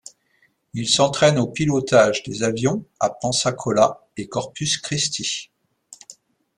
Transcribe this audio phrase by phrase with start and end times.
[0.73, 5.51] Il s'entraine au pilotage des avions à Pensacola et Corpus Christi.